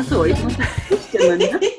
[0.00, 0.54] Achso, ich muss
[0.88, 1.38] zustimmen.
[1.38, 1.60] Ne?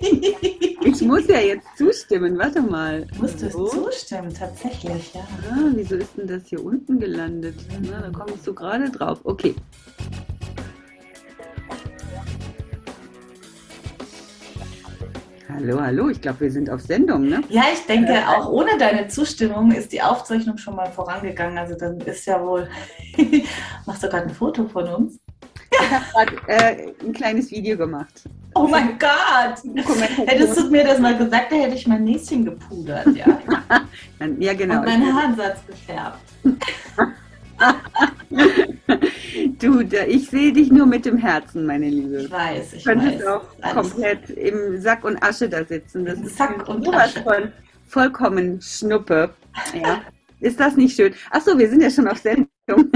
[0.83, 2.37] Ich muss ja jetzt zustimmen.
[2.37, 3.07] Warte mal.
[3.19, 3.65] Musst du so.
[3.65, 5.21] zustimmen, tatsächlich, ja.
[5.49, 7.55] Ah, wieso ist denn das hier unten gelandet?
[7.89, 9.19] Na, da ich so gerade drauf.
[9.23, 9.55] Okay.
[15.49, 17.41] Hallo, hallo, ich glaube, wir sind auf Sendung, ne?
[17.49, 21.57] Ja, ich denke, auch ohne deine Zustimmung ist die Aufzeichnung schon mal vorangegangen.
[21.57, 22.69] Also dann ist ja wohl.
[23.85, 25.20] Machst du gerade ein Foto von uns?
[25.71, 28.23] Ich habe gerade äh, ein kleines Video gemacht.
[28.55, 29.63] Oh mein Gott!
[30.27, 33.39] Hättest du mir das mal gesagt, da hätte ich mein Näschen gepudert, ja.
[34.39, 34.79] ja, genau.
[34.79, 36.19] Und meinen Haaransatz gefärbt.
[39.59, 42.23] du, ich sehe dich nur mit dem Herzen, meine Liebe.
[42.23, 43.27] Ich weiß, ich du könntest weiß.
[43.27, 43.75] auch Alles.
[43.75, 46.05] komplett im Sack und Asche da sitzen.
[46.05, 47.23] Das Im ist Sack und Asche.
[47.23, 47.51] Von
[47.87, 49.33] vollkommen Schnuppe.
[49.73, 50.01] Ja.
[50.39, 51.13] ist das nicht schön?
[51.29, 52.47] Achso, wir sind ja schon auf Sendung.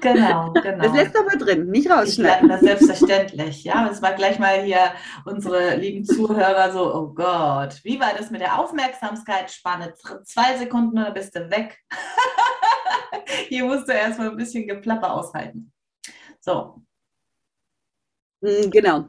[0.00, 0.84] Genau, genau.
[0.84, 2.48] Das lässt aber drin, nicht Ich rausschneiden.
[2.48, 3.64] das selbstverständlich.
[3.64, 4.92] Ja, es war gleich mal hier
[5.24, 9.94] unsere lieben Zuhörer so, oh Gott, wie war das mit der Aufmerksamkeitsspanne?
[10.24, 11.78] Zwei Sekunden und dann bist du weg.
[13.48, 15.72] hier musst du erstmal ein bisschen Geplapper aushalten.
[16.40, 16.82] So.
[18.42, 19.08] Mm, Genau.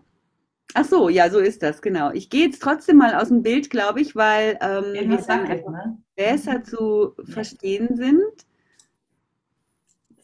[0.76, 2.12] Ach so, ja, so ist das, genau.
[2.12, 5.50] Ich gehe jetzt trotzdem mal aus dem Bild, glaube ich, weil ähm, wir dann wackelt,
[5.50, 5.98] einfach ne?
[6.16, 8.22] besser zu verstehen sind.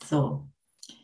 [0.10, 0.46] So.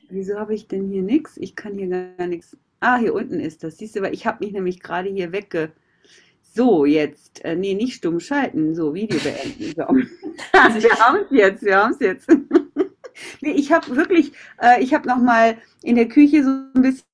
[0.10, 1.38] Wieso habe ich denn hier nichts?
[1.38, 2.58] Ich kann hier gar nichts.
[2.80, 3.78] Ah, hier unten ist das.
[3.78, 5.72] Siehst du, weil ich habe mich nämlich gerade hier wegge.
[6.42, 7.44] So, jetzt.
[7.46, 8.76] Äh, nee, nicht stumm schalten.
[8.76, 9.74] So, Video beenden.
[9.76, 9.84] So.
[10.84, 12.28] wir haben es jetzt, wir haben es jetzt.
[13.42, 17.06] nee, ich habe wirklich, äh, ich habe nochmal in der Küche so ein bisschen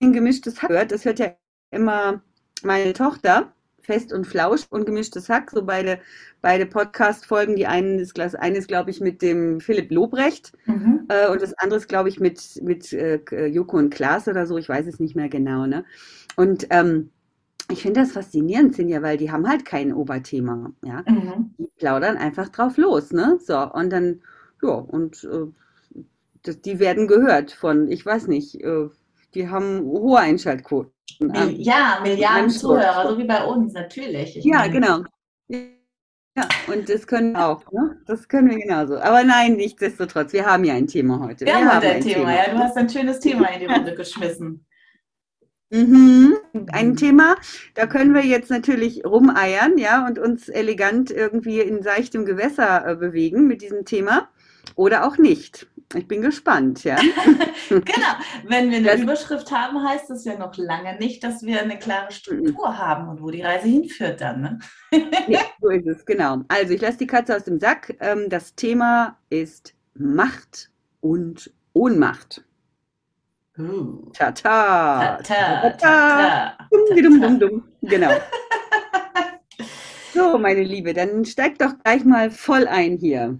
[0.00, 0.92] gemischtes gehört.
[0.92, 1.34] Das hört ja
[1.70, 2.22] immer
[2.62, 3.52] meine Tochter.
[3.88, 5.98] Fest und Flausch und gemischtes Hack, so beide,
[6.42, 7.56] beide Podcast-Folgen.
[7.56, 11.06] Die einen ist, eine ist, glaube ich, mit dem Philipp Lobrecht Mhm.
[11.08, 14.58] äh, und das andere ist, glaube ich, mit, mit äh, Joko und Klaas oder so.
[14.58, 15.64] Ich weiß es nicht mehr genau.
[15.64, 15.86] Ne?
[16.36, 17.08] Und ähm,
[17.72, 20.70] ich finde das faszinierend, Sinja, weil die haben halt kein Oberthema.
[20.84, 21.02] Ja?
[21.08, 21.54] Mhm.
[21.56, 23.10] Die plaudern einfach drauf los.
[23.12, 23.38] Ne?
[23.40, 24.20] So, und dann,
[24.62, 25.46] ja, und äh,
[26.42, 28.90] das, die werden gehört von, ich weiß nicht, äh,
[29.34, 30.92] die haben hohe Einschaltquoten.
[31.20, 34.36] Mil ja, Milliarden Zuhörer, so wie bei uns, natürlich.
[34.36, 35.04] Ich Ja, meine, genau.
[36.36, 38.00] Ja, und das können wir auch, ne?
[38.06, 38.98] Das können wir genauso.
[38.98, 41.44] Aber nein, nichtsdestotrotz, wir haben ja ein Thema heute.
[41.44, 42.50] Wir haben heute ein Thema, ja.
[42.52, 44.64] Du hast ein schönes Thema in die Runde geschmissen.
[45.70, 46.36] Mhm.
[46.72, 47.36] Ein Thema,
[47.74, 52.96] da können wir jetzt natürlich rumeiern, ja, und uns elegant irgendwie in seichtem Gewässer äh,
[52.96, 54.28] bewegen mit diesem Thema
[54.76, 55.66] oder auch nicht.
[55.94, 56.96] Ich bin gespannt, ja.
[57.70, 57.84] Genau.
[58.46, 61.78] Wenn wir eine Das- Überschrift haben, heißt das ja noch lange nicht, dass wir eine
[61.78, 64.40] klare Struktur haben und wo die Reise hinführt dann.
[64.40, 64.58] Ne?
[65.28, 66.42] Ja, so ist es, genau.
[66.48, 67.94] Also ich lasse die Katze aus dem Sack.
[68.00, 72.42] Ähm, das Thema ist Macht und Ohnmacht.
[73.58, 74.10] Uh.
[74.12, 75.16] Tata.
[75.16, 77.64] Ta, ta, ta, ta, Dumm, dumm, ta, dumm, dumm.
[77.82, 78.10] Genau.
[80.14, 83.38] So, meine Liebe, dann steig doch gleich mal voll ein hier.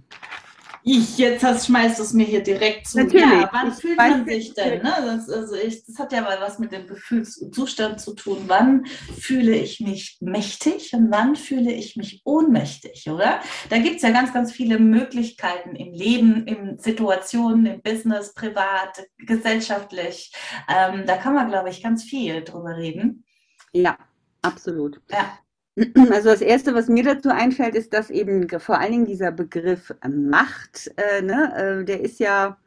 [0.83, 2.97] Ich, jetzt hast, schmeißt du es mir hier direkt zu.
[2.99, 3.25] Natürlich.
[3.25, 4.81] Ja, wann Ich fühlt man sich denn?
[4.81, 4.93] Ne?
[5.05, 8.43] Das, also ich, das hat ja mal was mit dem Gefühlszustand zu tun.
[8.47, 8.85] Wann
[9.19, 13.41] fühle ich mich mächtig und wann fühle ich mich ohnmächtig, oder?
[13.69, 19.05] Da gibt es ja ganz, ganz viele Möglichkeiten im Leben, in Situationen, im Business, privat,
[19.17, 20.31] gesellschaftlich.
[20.69, 23.25] Ähm, da kann man, glaube ich, ganz viel drüber reden.
[23.73, 23.97] Ja,
[24.41, 25.01] absolut.
[25.11, 25.39] Ja.
[26.11, 29.93] Also das Erste, was mir dazu einfällt, ist, dass eben vor allen Dingen dieser Begriff
[30.07, 32.57] Macht, äh, ne, äh, der ist ja,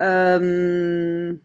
[0.00, 1.40] ähm,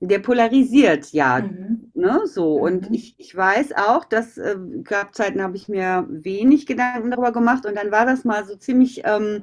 [0.00, 1.90] der polarisiert ja, Mhm.
[1.94, 2.54] ne, so.
[2.54, 2.94] Und Mhm.
[2.94, 7.64] ich, ich weiß auch, dass äh, gab Zeiten, habe ich mir wenig Gedanken darüber gemacht
[7.66, 9.42] und dann war das mal so ziemlich ähm,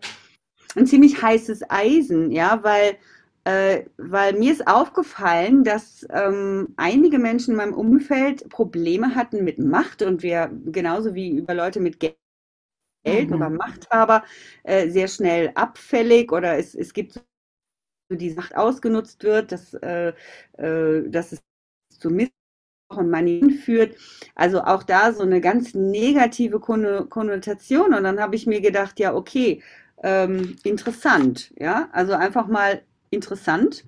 [0.76, 2.98] ein ziemlich heißes Eisen, ja, weil
[3.46, 9.60] äh, weil mir ist aufgefallen, dass ähm, einige Menschen in meinem Umfeld Probleme hatten mit
[9.60, 12.16] Macht und wir genauso wie über Leute mit Geld
[13.06, 13.34] mhm.
[13.34, 14.24] oder Machthaber
[14.64, 17.22] äh, sehr schnell abfällig oder es, es gibt so
[18.12, 20.14] die Macht ausgenutzt wird, dass, äh,
[20.58, 21.44] äh, dass es
[21.90, 22.34] zu Missbrauch
[22.98, 23.98] und Manieren führt.
[24.36, 27.94] Also auch da so eine ganz negative Konnotation.
[27.94, 29.62] Und dann habe ich mir gedacht, ja, okay,
[30.04, 33.86] ähm, interessant, ja, also einfach mal interessant,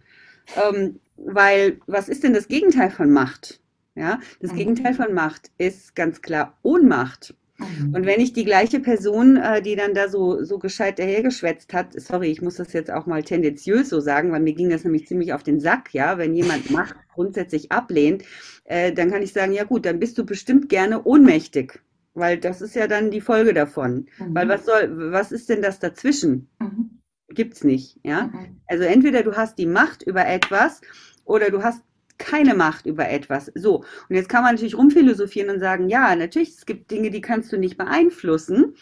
[0.56, 3.62] ähm, weil was ist denn das Gegenteil von Macht?
[3.96, 4.58] Ja, das mhm.
[4.58, 7.34] Gegenteil von Macht ist ganz klar Ohnmacht.
[7.58, 7.94] Mhm.
[7.94, 12.00] Und wenn ich die gleiche Person, äh, die dann da so, so gescheit dahergeschwätzt hat,
[12.00, 15.08] sorry, ich muss das jetzt auch mal tendenziös so sagen, weil mir ging das nämlich
[15.08, 18.24] ziemlich auf den Sack, ja, wenn jemand Macht grundsätzlich ablehnt,
[18.66, 21.80] äh, dann kann ich sagen, ja gut, dann bist du bestimmt gerne ohnmächtig,
[22.14, 24.08] weil das ist ja dann die Folge davon.
[24.18, 24.36] Mhm.
[24.36, 26.50] Weil was soll, was ist denn das dazwischen?
[26.60, 26.95] Mhm.
[27.30, 28.28] Gibt's nicht, ja.
[28.28, 28.62] Mhm.
[28.68, 30.82] Also entweder du hast die Macht über etwas
[31.24, 31.82] oder du hast
[32.18, 33.52] keine Macht über etwas.
[33.56, 37.22] So, und jetzt kann man natürlich rumphilosophieren und sagen, ja, natürlich, es gibt Dinge, die
[37.22, 38.76] kannst du nicht beeinflussen.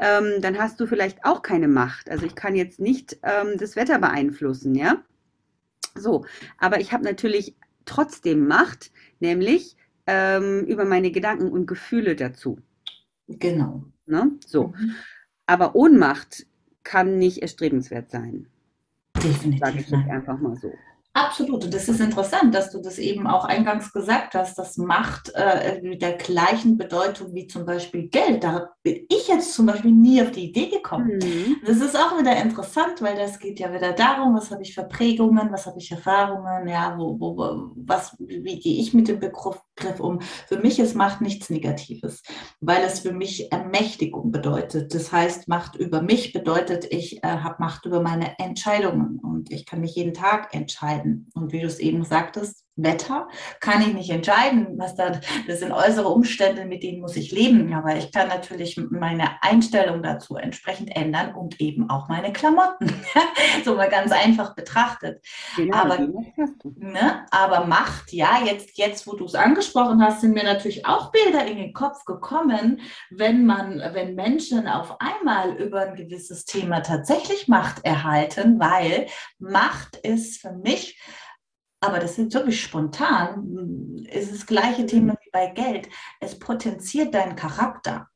[0.00, 2.08] Ähm, dann hast du vielleicht auch keine Macht.
[2.08, 5.02] Also ich kann jetzt nicht ähm, das Wetter beeinflussen, ja.
[5.96, 6.24] So,
[6.56, 12.58] aber ich habe natürlich trotzdem Macht, nämlich ähm, über meine Gedanken und Gefühle dazu.
[13.26, 13.84] Genau.
[14.06, 14.32] Ne?
[14.46, 14.68] So.
[14.68, 14.94] Mhm.
[15.46, 16.46] Aber Ohnmacht
[16.88, 18.46] kann nicht erstrebenswert sein.
[19.22, 19.60] Definitiv.
[19.60, 20.72] Sage ich jetzt einfach mal so.
[21.12, 21.64] Absolut.
[21.64, 25.80] Und das ist interessant, dass du das eben auch eingangs gesagt hast, dass Macht äh,
[25.82, 28.44] mit der gleichen Bedeutung wie zum Beispiel Geld.
[28.44, 31.18] Da bin ich jetzt zum Beispiel nie auf die Idee gekommen.
[31.20, 31.56] Mhm.
[31.66, 34.84] Das ist auch wieder interessant, weil das geht ja wieder darum, was habe ich für
[34.84, 39.60] Prägungen, was habe ich Erfahrungen, ja, wo, wo, was, wie gehe ich mit dem Begriff
[40.00, 40.20] um.
[40.20, 42.22] Für mich ist Macht nichts Negatives,
[42.60, 44.94] weil es für mich Ermächtigung bedeutet.
[44.94, 49.66] Das heißt, Macht über mich bedeutet, ich äh, habe Macht über meine Entscheidungen und ich
[49.66, 51.30] kann mich jeden Tag entscheiden.
[51.34, 53.28] Und wie du es eben sagtest, Wetter
[53.60, 57.74] kann ich nicht entscheiden, was da, das sind äußere Umstände, mit denen muss ich leben.
[57.74, 62.88] Aber ich kann natürlich meine Einstellung dazu entsprechend ändern und eben auch meine Klamotten.
[63.64, 65.24] so mal ganz einfach betrachtet.
[65.56, 70.44] Genau, aber, ne, aber Macht, ja, jetzt, jetzt, wo du es angesprochen hast, sind mir
[70.44, 75.96] natürlich auch Bilder in den Kopf gekommen, wenn man, wenn Menschen auf einmal über ein
[75.96, 79.06] gewisses Thema tatsächlich Macht erhalten, weil
[79.38, 80.98] Macht ist für mich
[81.80, 85.88] aber das ist wirklich spontan, ist das gleiche Thema wie bei Geld.
[86.20, 88.08] Es potenziert deinen Charakter.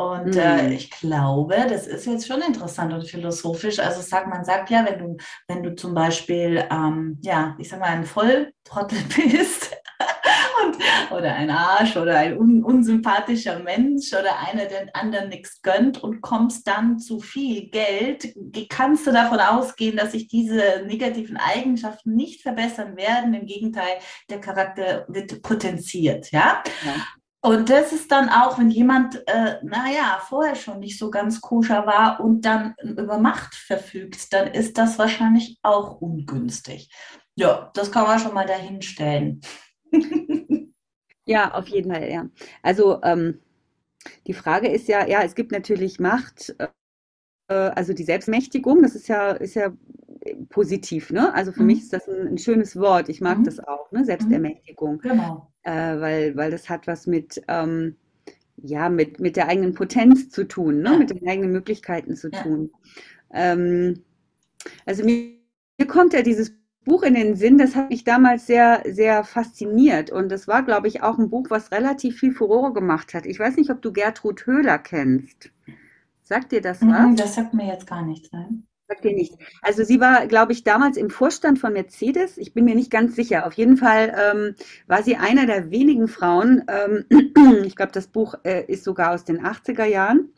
[0.00, 0.68] Und äh, mhm.
[0.70, 3.80] äh, ich glaube, das ist jetzt schon interessant und philosophisch.
[3.80, 5.16] Also sag, man sagt ja, wenn du,
[5.48, 9.67] wenn du zum Beispiel, ähm, ja, ich sag mal, ein Volltrottel bist,
[11.18, 16.20] oder ein Arsch oder ein un, unsympathischer Mensch oder einer, der anderen nichts gönnt und
[16.20, 18.34] kommst dann zu viel Geld,
[18.68, 23.34] kannst du davon ausgehen, dass sich diese negativen Eigenschaften nicht verbessern werden.
[23.34, 23.98] Im Gegenteil,
[24.30, 26.30] der Charakter wird potenziert.
[26.30, 26.62] Ja?
[26.84, 26.94] ja.
[27.40, 31.86] Und das ist dann auch, wenn jemand, äh, naja, vorher schon nicht so ganz koscher
[31.86, 36.90] war und dann über Macht verfügt, dann ist das wahrscheinlich auch ungünstig.
[37.36, 39.40] Ja, das kann man schon mal dahinstellen.
[41.28, 42.28] Ja, auf jeden Fall, ja.
[42.62, 43.38] Also ähm,
[44.26, 49.08] die Frage ist ja, ja, es gibt natürlich Macht, äh, also die Selbstmächtigung, das ist
[49.08, 49.72] ja, ist ja
[50.48, 51.32] positiv, ne?
[51.34, 51.66] Also für mhm.
[51.66, 53.08] mich ist das ein, ein, schönes Wort.
[53.10, 53.44] Ich mag mhm.
[53.44, 54.04] das auch, ne?
[54.04, 55.00] Selbstermächtigung.
[55.00, 55.52] Genau.
[55.62, 57.96] Äh, weil, weil das hat was mit, ähm,
[58.56, 60.92] ja, mit, mit der eigenen Potenz zu tun, ne?
[60.92, 60.98] Ja.
[60.98, 62.42] Mit den eigenen Möglichkeiten zu ja.
[62.42, 62.70] tun.
[63.32, 64.02] Ähm,
[64.86, 65.34] also mir,
[65.78, 66.52] mir kommt ja dieses
[66.88, 70.10] Buch in den Sinn, das hat mich damals sehr, sehr fasziniert.
[70.10, 73.26] Und das war, glaube ich, auch ein Buch, was relativ viel Furore gemacht hat.
[73.26, 75.50] Ich weiß nicht, ob du Gertrud Höhler kennst.
[76.22, 77.14] Sagt dir das was?
[77.16, 78.64] Das sagt mir jetzt gar nichts, nein.
[78.88, 79.34] Sagt dir nicht.
[79.62, 82.38] Also sie war, glaube ich, damals im Vorstand von Mercedes.
[82.38, 83.46] Ich bin mir nicht ganz sicher.
[83.46, 84.54] Auf jeden Fall ähm,
[84.86, 86.64] war sie einer der wenigen Frauen.
[86.68, 87.04] Ähm,
[87.64, 90.30] ich glaube, das Buch äh, ist sogar aus den 80er Jahren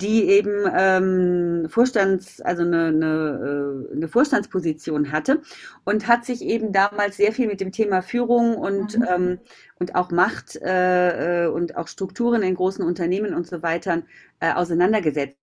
[0.00, 5.40] die eben ähm, Vorstands, also eine, eine, äh, eine, Vorstandsposition hatte
[5.84, 9.06] und hat sich eben damals sehr viel mit dem Thema Führung und, mhm.
[9.08, 9.38] ähm,
[9.78, 14.02] und auch Macht äh, äh, und auch Strukturen in großen Unternehmen und so weiter
[14.40, 15.38] äh, auseinandergesetzt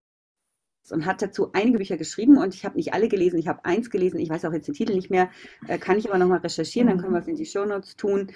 [0.91, 3.89] und hat dazu einige Bücher geschrieben und ich habe nicht alle gelesen, ich habe eins
[3.89, 5.29] gelesen, ich weiß auch jetzt den Titel nicht mehr,
[5.67, 8.31] äh, kann ich aber nochmal recherchieren, dann können wir es in die Shownotes tun.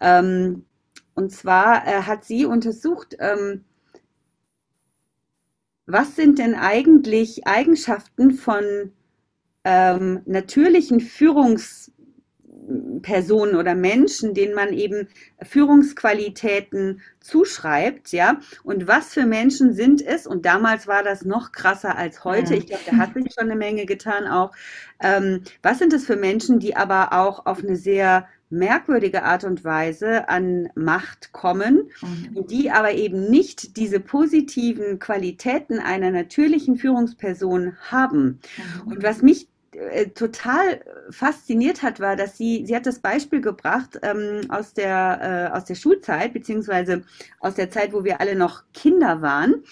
[0.00, 0.66] Ähm,
[1.14, 3.64] und zwar hat sie untersucht, ähm,
[5.86, 8.92] was sind denn eigentlich Eigenschaften von
[9.64, 11.96] ähm, natürlichen Führungspersonen
[13.02, 15.08] Personen oder Menschen, denen man eben
[15.42, 18.40] Führungsqualitäten zuschreibt, ja.
[18.64, 20.26] Und was für Menschen sind es?
[20.26, 22.54] Und damals war das noch krasser als heute.
[22.54, 24.52] Ich glaube, da hat sich schon eine Menge getan auch.
[25.00, 29.64] Ähm, was sind es für Menschen, die aber auch auf eine sehr merkwürdige Art und
[29.64, 32.46] Weise an Macht kommen, mhm.
[32.46, 38.40] die aber eben nicht diese positiven Qualitäten einer natürlichen Führungsperson haben.
[38.84, 38.92] Mhm.
[38.92, 43.98] Und was mich äh, total fasziniert hat, war, dass sie, sie hat das Beispiel gebracht
[44.02, 47.02] ähm, aus, der, äh, aus der Schulzeit, beziehungsweise
[47.40, 49.64] aus der Zeit, wo wir alle noch Kinder waren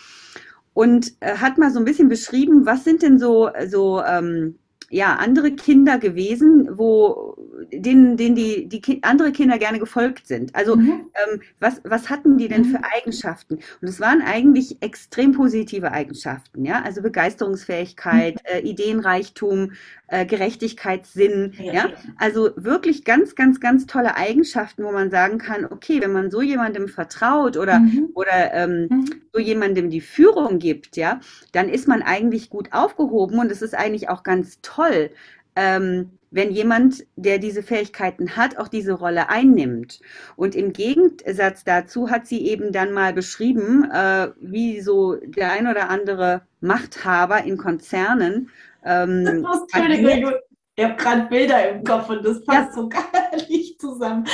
[0.74, 4.58] und äh, hat mal so ein bisschen beschrieben, was sind denn so, so ähm,
[4.90, 7.33] ja, andere Kinder gewesen, wo
[7.72, 10.54] denen, denen die, die kind, andere Kinder gerne gefolgt sind.
[10.54, 11.06] Also mhm.
[11.14, 12.66] ähm, was, was hatten die denn mhm.
[12.66, 13.54] für Eigenschaften?
[13.80, 18.40] Und es waren eigentlich extrem positive Eigenschaften, ja, also Begeisterungsfähigkeit, mhm.
[18.44, 19.72] äh, Ideenreichtum,
[20.08, 21.72] äh, Gerechtigkeitssinn, ja.
[21.72, 26.30] ja, also wirklich ganz, ganz, ganz tolle Eigenschaften, wo man sagen kann, okay, wenn man
[26.30, 28.10] so jemandem vertraut oder mhm.
[28.14, 29.10] oder ähm, mhm.
[29.32, 31.20] so jemandem die Führung gibt, ja,
[31.52, 35.10] dann ist man eigentlich gut aufgehoben und es ist eigentlich auch ganz toll.
[35.56, 40.00] Ähm, wenn jemand, der diese Fähigkeiten hat, auch diese Rolle einnimmt.
[40.34, 45.68] Und im Gegensatz dazu hat sie eben dann mal beschrieben, äh, wie so der ein
[45.68, 48.50] oder andere Machthaber in Konzernen.
[48.84, 50.32] Ähm, Entschuldigung,
[50.74, 52.82] ich habe gerade Bilder im Kopf und das passt ja.
[52.82, 53.06] so gar
[53.48, 54.26] nicht zusammen.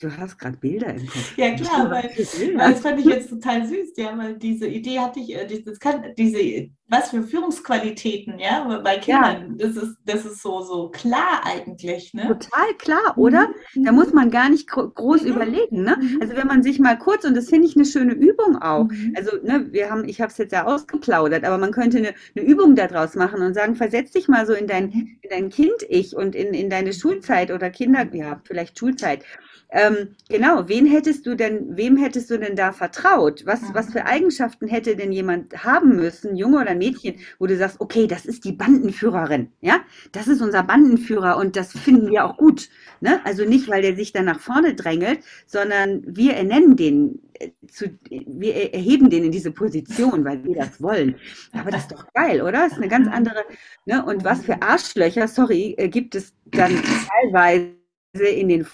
[0.00, 1.36] Du hast gerade Bilder im Kopf.
[1.36, 5.20] Ja klar, weil, weil, das fand ich jetzt total süß, ja, weil diese Idee hatte
[5.20, 9.66] ich, äh, das kann, diese, was für Führungsqualitäten, ja, bei Kindern, ja.
[9.66, 12.28] das ist, das ist so, so klar eigentlich, ne?
[12.28, 13.48] Total klar, oder?
[13.74, 13.84] Mhm.
[13.84, 15.28] Da muss man gar nicht groß mhm.
[15.28, 15.96] überlegen, ne?
[16.00, 16.18] Mhm.
[16.20, 19.14] Also wenn man sich mal kurz, und das finde ich eine schöne Übung auch, mhm.
[19.16, 22.46] also, ne, wir haben, ich habe es jetzt ja ausgeplaudert, aber man könnte eine, eine
[22.46, 26.36] Übung daraus machen und sagen, versetz dich mal so in dein, in dein Kind-Ich und
[26.36, 29.24] in, in deine Schulzeit oder Kinder, ja, vielleicht Schulzeit
[29.70, 33.42] ähm, genau, wen hättest du denn, wem hättest du denn da vertraut?
[33.46, 33.74] Was, mhm.
[33.74, 38.06] was für Eigenschaften hätte denn jemand haben müssen, Junge oder Mädchen, wo du sagst, okay,
[38.06, 39.80] das ist die Bandenführerin, ja?
[40.12, 42.68] Das ist unser Bandenführer und das finden wir auch gut.
[43.00, 43.20] Ne?
[43.24, 47.98] Also nicht, weil der sich da nach vorne drängelt, sondern wir ernennen den äh, zu,
[48.08, 51.16] wir erheben den in diese Position, weil wir das wollen.
[51.52, 52.52] Aber das ist doch geil, oder?
[52.52, 53.44] Das ist eine ganz andere,
[53.84, 54.04] ne?
[54.04, 56.72] Und was für Arschlöcher, sorry, äh, gibt es dann
[57.22, 57.76] teilweise
[58.14, 58.66] in den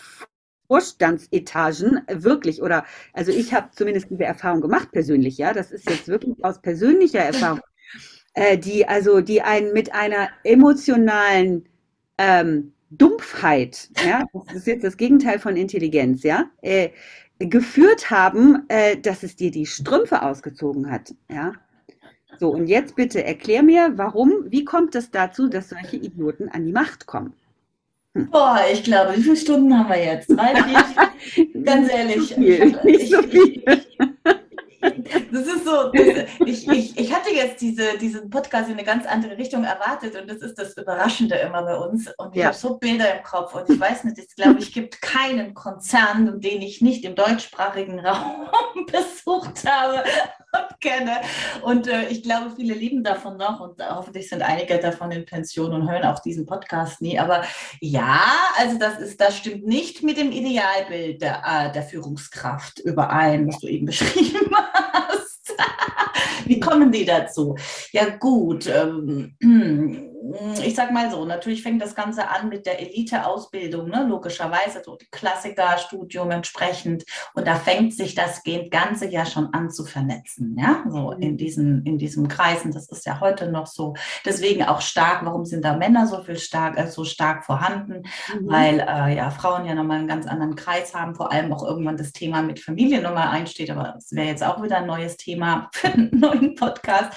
[0.72, 6.08] Vorstandsetagen wirklich oder also ich habe zumindest diese Erfahrung gemacht persönlich, ja, das ist jetzt
[6.08, 7.60] wirklich aus persönlicher Erfahrung,
[8.34, 11.66] äh, die also die einen mit einer emotionalen
[12.18, 16.90] ähm, Dumpfheit, ja, das ist jetzt das Gegenteil von Intelligenz, ja, äh,
[17.38, 21.52] geführt haben, äh, dass es dir die Strümpfe ausgezogen hat, ja.
[22.38, 26.64] So, und jetzt bitte erklär mir, warum, wie kommt es dazu, dass solche Idioten an
[26.64, 27.34] die Macht kommen?
[28.14, 30.28] Boah, ich glaube, wie viele Stunden haben wir jetzt?
[30.28, 31.62] Drei, vier?
[31.64, 32.34] Ganz ehrlich.
[32.34, 33.62] Viel, nicht so viel.
[35.32, 39.06] Das ist so, das, ich, ich, ich hatte jetzt diese, diesen Podcast in eine ganz
[39.06, 42.12] andere Richtung erwartet und das ist das Überraschende immer bei uns.
[42.18, 42.48] Und ich ja.
[42.48, 46.40] habe so Bilder im Kopf und ich weiß nicht, ich glaube, ich gibt keinen Konzern,
[46.40, 48.46] den ich nicht im deutschsprachigen Raum
[48.86, 50.04] besucht habe
[50.52, 51.22] und kenne.
[51.62, 55.72] Und äh, ich glaube, viele lieben davon noch und hoffentlich sind einige davon in Pension
[55.72, 57.18] und hören auch diesen Podcast nie.
[57.18, 57.42] Aber
[57.80, 58.20] ja,
[58.58, 63.58] also das ist, das stimmt nicht mit dem Idealbild der, äh, der Führungskraft überein, was
[63.60, 64.50] du eben beschrieben
[64.92, 65.21] hast.
[66.46, 67.56] Wie kommen die dazu?
[67.92, 69.34] Ja gut, ähm,
[70.62, 74.06] ich sag mal so, natürlich fängt das Ganze an mit der Elite-Ausbildung, ne?
[74.08, 77.04] logischerweise, so die Klassikerstudium entsprechend.
[77.34, 81.84] Und da fängt sich das Ganze ja schon an zu vernetzen, ja, so in diesen,
[81.84, 82.72] in diesem Kreisen.
[82.72, 83.94] Das ist ja heute noch so.
[84.24, 88.04] Deswegen auch stark, warum sind da Männer so viel stark, äh, so stark vorhanden?
[88.32, 88.48] Mhm.
[88.48, 91.96] Weil äh, ja Frauen ja nochmal einen ganz anderen Kreis haben, vor allem auch irgendwann
[91.96, 93.70] das Thema mit Familie nochmal einsteht.
[93.70, 97.12] Aber das wäre jetzt auch wieder ein neues Thema für einen neuen Podcast.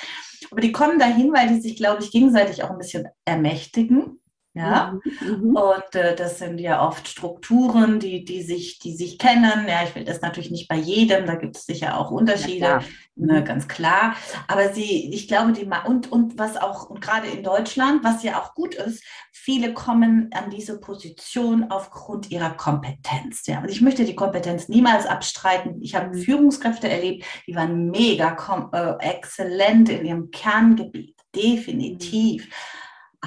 [0.51, 2.95] Aber die kommen dahin, weil die sich, glaube ich, gegenseitig auch ein bisschen
[3.25, 4.20] ermächtigen.
[4.58, 5.50] Ja, mhm.
[5.50, 5.56] mhm.
[5.58, 9.68] und äh, das sind ja oft Strukturen, die, die, sich, die sich kennen.
[9.68, 12.80] Ja, ich will das natürlich nicht bei jedem, da gibt es sicher auch Unterschiede, ja,
[13.16, 13.46] ne, mhm.
[13.46, 14.16] ganz klar.
[14.48, 18.42] Aber sie, ich glaube, die und, und was auch, und gerade in Deutschland, was ja
[18.42, 23.46] auch gut ist, viele kommen an diese Position aufgrund ihrer Kompetenz.
[23.48, 25.82] Ja, und ich möchte die Kompetenz niemals abstreiten.
[25.82, 26.22] Ich habe mhm.
[26.22, 28.38] Führungskräfte erlebt, die waren mega
[28.72, 32.46] äh, exzellent in ihrem Kerngebiet, definitiv.
[32.46, 32.54] Mhm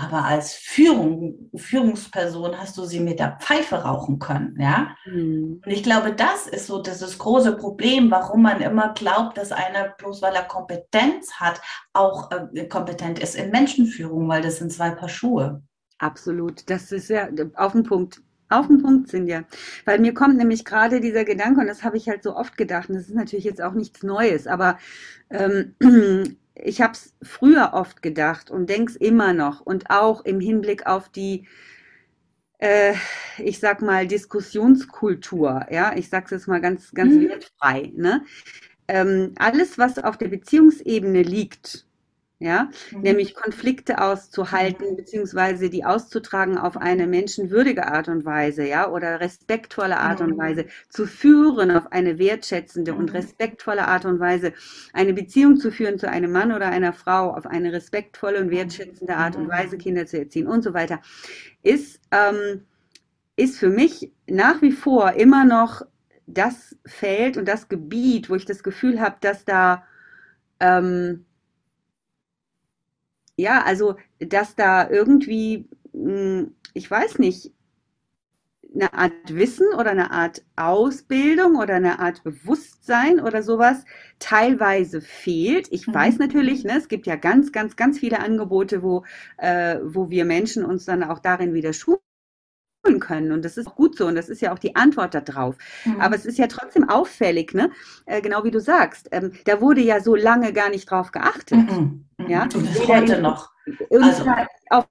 [0.00, 4.94] aber als Führung, Führungsperson hast du sie mit der Pfeife rauchen können, ja.
[5.06, 5.60] Mhm.
[5.64, 9.52] Und ich glaube, das ist so das, das große Problem, warum man immer glaubt, dass
[9.52, 11.60] einer bloß weil er Kompetenz hat,
[11.92, 15.62] auch äh, kompetent ist in Menschenführung, weil das sind zwei Paar Schuhe.
[15.98, 19.42] Absolut, das ist ja auf den Punkt Auf den Punkt sind ja.
[19.84, 22.88] Weil mir kommt nämlich gerade dieser Gedanke, und das habe ich halt so oft gedacht,
[22.88, 24.78] und das ist natürlich jetzt auch nichts Neues, aber
[25.30, 25.74] ähm,
[26.62, 30.86] ich habe es früher oft gedacht und denke es immer noch und auch im Hinblick
[30.86, 31.46] auf die,
[32.58, 32.94] äh,
[33.38, 37.28] ich sag mal, Diskussionskultur, ja, ich sage es jetzt mal ganz, ganz mhm.
[37.28, 38.24] wertfrei, ne?
[38.88, 41.86] Ähm, alles, was auf der Beziehungsebene liegt,
[42.40, 43.00] ja, mhm.
[43.00, 44.96] nämlich Konflikte auszuhalten, mhm.
[44.96, 50.26] beziehungsweise die auszutragen auf eine menschenwürdige Art und Weise, ja, oder respektvolle Art mhm.
[50.32, 53.16] und Weise, zu führen auf eine wertschätzende und mhm.
[53.16, 54.52] respektvolle Art und Weise,
[54.92, 59.16] eine Beziehung zu führen zu einem Mann oder einer Frau auf eine respektvolle und wertschätzende
[59.16, 59.80] Art und Weise, mhm.
[59.80, 61.00] Kinder zu erziehen und so weiter,
[61.62, 62.62] ist, ähm,
[63.34, 65.82] ist für mich nach wie vor immer noch
[66.26, 69.82] das Feld und das Gebiet, wo ich das Gefühl habe, dass da
[70.60, 71.24] ähm,
[73.38, 77.52] ja, also, dass da irgendwie, hm, ich weiß nicht,
[78.74, 83.84] eine Art Wissen oder eine Art Ausbildung oder eine Art Bewusstsein oder sowas
[84.18, 85.68] teilweise fehlt.
[85.70, 85.94] Ich mhm.
[85.94, 89.04] weiß natürlich, ne, es gibt ja ganz, ganz, ganz viele Angebote, wo,
[89.38, 92.00] äh, wo wir Menschen uns dann auch darin wieder schulen
[93.00, 93.32] können.
[93.32, 95.56] Und das ist gut so und das ist ja auch die Antwort darauf.
[95.84, 96.00] Mhm.
[96.00, 97.70] Aber es ist ja trotzdem auffällig, ne?
[98.04, 99.08] Äh, genau wie du sagst.
[99.12, 101.70] Ähm, da wurde ja so lange gar nicht drauf geachtet.
[101.70, 102.07] Mhm.
[102.28, 102.32] Mhm.
[102.32, 102.42] Ja?
[102.42, 103.50] Und das heute in, noch.
[103.90, 104.24] Also.
[104.70, 104.86] Auf,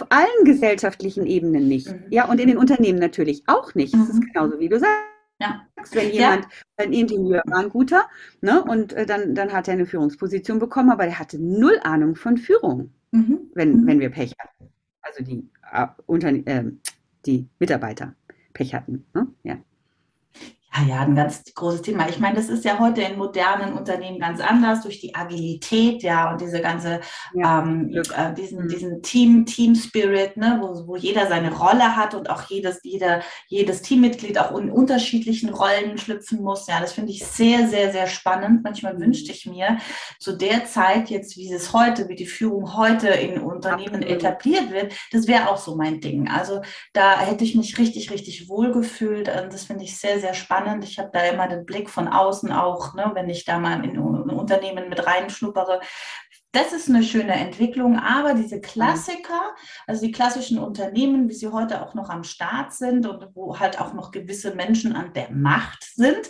[0.00, 1.88] auf allen gesellschaftlichen Ebenen nicht.
[1.88, 2.06] Mhm.
[2.10, 3.94] Ja, und in den Unternehmen natürlich auch nicht.
[3.94, 4.26] Das ist mhm.
[4.32, 5.10] genauso wie du sagst.
[5.40, 5.66] Ja.
[5.92, 6.50] Wenn jemand, ja.
[6.76, 8.08] ein Ingenieur war ein guter,
[8.42, 12.14] ne, und äh, dann, dann hat er eine Führungsposition bekommen, aber er hatte null Ahnung
[12.14, 13.50] von Führung, mhm.
[13.54, 13.86] Wenn, mhm.
[13.86, 14.70] wenn wir Pech hatten.
[15.00, 16.64] Also die, äh, unter, äh,
[17.24, 18.14] die Mitarbeiter
[18.52, 19.06] Pech hatten.
[19.14, 19.28] Ne?
[19.42, 19.56] Ja.
[20.72, 22.08] Ja, ja, ein ganz großes Thema.
[22.08, 26.30] Ich meine, das ist ja heute in modernen Unternehmen ganz anders durch die Agilität, ja,
[26.30, 27.00] und diese ganze,
[27.34, 28.68] ja, ähm, äh, diesen, mhm.
[28.68, 33.20] diesen Team, Team Spirit, ne, wo, wo jeder seine Rolle hat und auch jedes, jeder,
[33.48, 36.68] jedes Teammitglied auch in unterschiedlichen Rollen schlüpfen muss.
[36.68, 38.62] Ja, das finde ich sehr, sehr, sehr spannend.
[38.62, 39.00] Manchmal mhm.
[39.00, 39.78] wünschte ich mir,
[40.20, 44.22] zu der Zeit jetzt, wie es heute, wie die Führung heute in Unternehmen Absolut.
[44.22, 46.28] etabliert wird, das wäre auch so mein Ding.
[46.28, 46.62] Also
[46.92, 49.28] da hätte ich mich richtig, richtig wohl gefühlt.
[49.28, 50.84] Und das finde ich sehr, sehr spannend spannend.
[50.84, 53.96] Ich habe da immer den Blick von außen auch, ne, wenn ich da mal in
[53.96, 55.80] ein Unternehmen mit reinschnuppere.
[56.52, 59.54] Das ist eine schöne Entwicklung, aber diese Klassiker,
[59.86, 63.80] also die klassischen Unternehmen, wie sie heute auch noch am Start sind und wo halt
[63.80, 66.28] auch noch gewisse Menschen an der Macht sind,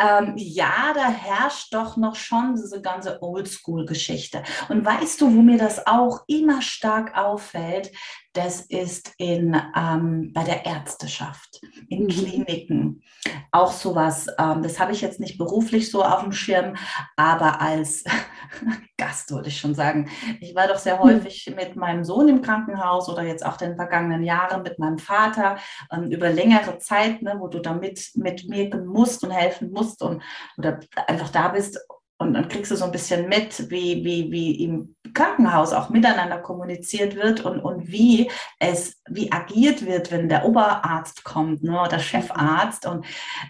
[0.00, 4.42] ähm, ja, da herrscht doch noch schon diese ganze Oldschool-Geschichte.
[4.68, 7.92] Und weißt du, wo mir das auch immer stark auffällt?
[8.32, 12.08] Das ist in, ähm, bei der Ärzteschaft, in mhm.
[12.08, 13.02] Kliniken.
[13.50, 16.76] Auch sowas, ähm, das habe ich jetzt nicht beruflich so auf dem Schirm,
[17.16, 18.04] aber als
[18.96, 20.08] Gast würde ich schon sagen.
[20.40, 21.08] Ich war doch sehr hm.
[21.08, 25.56] häufig mit meinem Sohn im Krankenhaus oder jetzt auch den vergangenen Jahren mit meinem Vater
[25.90, 30.02] ähm, über längere Zeit, ne, wo du da mit, mit mir musst und helfen musst
[30.02, 30.22] und
[30.56, 31.80] oder einfach da bist
[32.20, 36.36] und dann kriegst du so ein bisschen mit, wie, wie, wie im Krankenhaus auch miteinander
[36.36, 41.98] kommuniziert wird und, und wie es, wie agiert wird, wenn der Oberarzt kommt, ne, oder
[41.98, 42.84] Chefarzt.
[42.84, 43.06] Und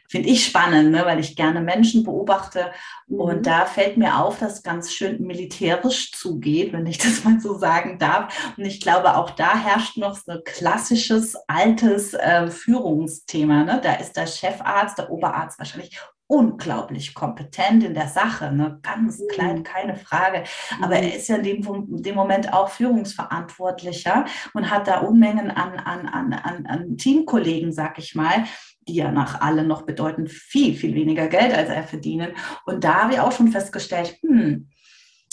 [0.08, 2.70] finde ich spannend, ne, weil ich gerne Menschen beobachte.
[3.08, 3.20] Mhm.
[3.20, 7.58] Und da fällt mir auf, dass ganz schön militärisch zugeht, wenn ich das mal so
[7.58, 8.52] sagen darf.
[8.56, 13.64] Und ich glaube, auch da herrscht noch so ein klassisches, altes äh, Führungsthema.
[13.64, 13.80] Ne?
[13.82, 15.98] Da ist der Chefarzt, der Oberarzt wahrscheinlich
[16.30, 18.78] unglaublich kompetent in der Sache, ne?
[18.82, 19.28] ganz mhm.
[19.32, 20.44] klein, keine Frage.
[20.80, 21.16] Aber er mhm.
[21.16, 26.32] ist ja in dem, dem Moment auch Führungsverantwortlicher und hat da Unmengen an, an, an,
[26.32, 28.44] an, an Teamkollegen, sag ich mal,
[28.86, 32.30] die ja nach allen noch bedeutend viel, viel weniger Geld als er verdienen.
[32.64, 34.68] Und da habe ich auch schon festgestellt, hm,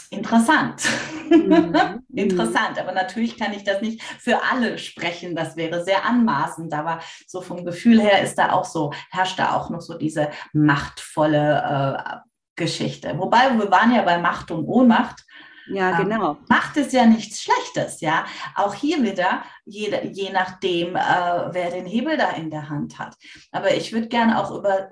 [0.09, 0.83] Interessant.
[1.29, 2.03] Mhm.
[2.15, 2.79] Interessant.
[2.79, 5.35] Aber natürlich kann ich das nicht für alle sprechen.
[5.35, 6.73] Das wäre sehr anmaßend.
[6.73, 10.29] Aber so vom Gefühl her ist da auch so, herrscht da auch noch so diese
[10.53, 12.17] machtvolle äh,
[12.55, 13.17] Geschichte.
[13.17, 15.23] Wobei wir waren ja bei Macht und Ohnmacht.
[15.69, 16.31] Ja, ähm, genau.
[16.31, 18.25] Ähm, Macht ist ja nichts Schlechtes, ja.
[18.55, 23.15] Auch hier wieder, je, je nachdem, äh, wer den Hebel da in der Hand hat.
[23.51, 24.89] Aber ich würde gerne auch über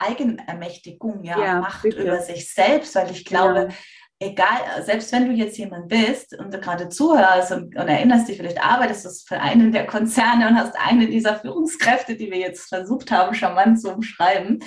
[0.00, 2.02] Eigenermächtigung, ja, ja Macht bitte.
[2.02, 3.74] über sich selbst, weil ich glaube, ja
[4.18, 8.36] egal, selbst wenn du jetzt jemand bist und du gerade zuhörst und, und, erinnerst dich,
[8.36, 12.68] vielleicht arbeitest du für einen der Konzerne und hast eine dieser Führungskräfte, die wir jetzt
[12.68, 14.60] versucht haben, charmant zu umschreiben,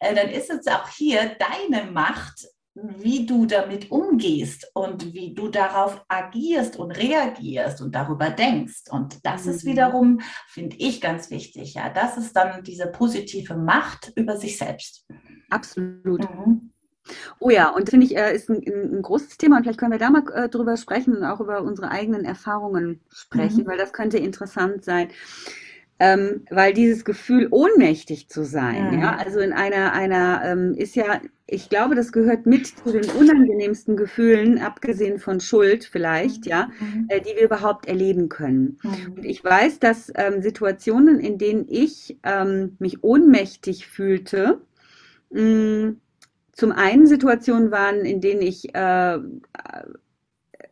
[0.00, 5.48] äh, dann ist es auch hier deine Macht, wie du damit umgehst und wie du
[5.48, 8.84] darauf agierst und reagierst und darüber denkst.
[8.90, 9.50] Und das mhm.
[9.52, 11.74] ist wiederum, finde ich, ganz wichtig.
[11.74, 15.06] Ja, das ist dann diese positive Macht über sich selbst.
[15.50, 16.28] Absolut.
[16.28, 16.73] Mhm.
[17.40, 19.92] Oh ja, und das finde ich, äh, ist ein, ein, großes Thema und vielleicht können
[19.92, 23.66] wir da mal äh, drüber sprechen und auch über unsere eigenen Erfahrungen sprechen, mhm.
[23.68, 25.08] weil das könnte interessant sein.
[26.00, 28.98] ähm, weil dieses Gefühl, ohnmächtig zu sein, Mhm.
[29.00, 33.10] ja, also in einer, einer, ähm, ist ja, ich glaube, das gehört mit zu den
[33.10, 37.06] unangenehmsten Gefühlen, abgesehen von Schuld vielleicht, ja, Mhm.
[37.08, 38.78] äh, die wir überhaupt erleben können.
[38.82, 39.12] Mhm.
[39.16, 44.60] Und ich weiß, dass ähm, Situationen, in denen ich ähm, mich ohnmächtig fühlte,
[45.30, 45.94] mh,
[46.54, 49.18] zum einen Situationen waren, in denen ich äh,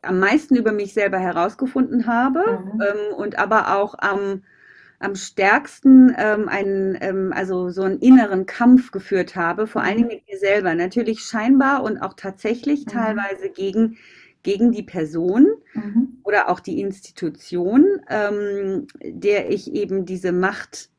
[0.03, 2.81] am meisten über mich selber herausgefunden habe Mhm.
[2.81, 4.43] ähm, und aber auch am,
[4.99, 10.09] am stärksten ähm, einen, ähm, also so einen inneren Kampf geführt habe, vor allen Dingen
[10.09, 10.75] mit mir selber.
[10.75, 12.93] Natürlich scheinbar und auch tatsächlich Mhm.
[12.93, 13.99] teilweise gegen,
[14.43, 16.23] gegen die Person Mhm.
[16.25, 20.91] oder auch die Institution, ähm, der ich eben diese Macht